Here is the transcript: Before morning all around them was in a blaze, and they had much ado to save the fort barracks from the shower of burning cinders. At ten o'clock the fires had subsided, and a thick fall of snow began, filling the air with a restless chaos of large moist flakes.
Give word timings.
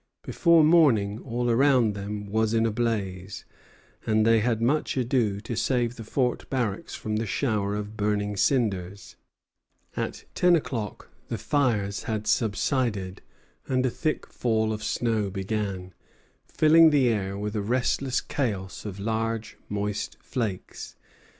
Before 0.23 0.63
morning 0.63 1.19
all 1.19 1.47
around 1.51 1.93
them 1.93 2.25
was 2.25 2.55
in 2.55 2.65
a 2.65 2.71
blaze, 2.71 3.45
and 4.03 4.25
they 4.25 4.39
had 4.39 4.59
much 4.59 4.97
ado 4.97 5.39
to 5.41 5.55
save 5.55 5.95
the 5.95 6.03
fort 6.03 6.49
barracks 6.49 6.95
from 6.95 7.17
the 7.17 7.27
shower 7.27 7.75
of 7.75 7.97
burning 7.97 8.35
cinders. 8.35 9.15
At 9.95 10.23
ten 10.33 10.55
o'clock 10.55 11.11
the 11.27 11.37
fires 11.37 12.01
had 12.05 12.25
subsided, 12.25 13.21
and 13.67 13.85
a 13.85 13.91
thick 13.91 14.25
fall 14.25 14.73
of 14.73 14.83
snow 14.83 15.29
began, 15.29 15.93
filling 16.47 16.89
the 16.89 17.07
air 17.09 17.37
with 17.37 17.55
a 17.55 17.61
restless 17.61 18.21
chaos 18.21 18.85
of 18.85 18.99
large 18.99 19.55
moist 19.69 20.17
flakes. 20.19 20.95